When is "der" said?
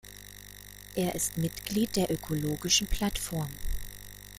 1.95-2.09